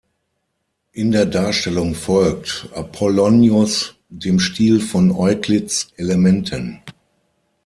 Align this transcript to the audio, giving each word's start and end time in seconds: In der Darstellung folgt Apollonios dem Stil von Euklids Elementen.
In 0.93 1.11
der 1.11 1.27
Darstellung 1.27 1.93
folgt 1.93 2.67
Apollonios 2.73 3.93
dem 4.09 4.39
Stil 4.39 4.79
von 4.79 5.11
Euklids 5.11 5.89
Elementen. 5.95 6.81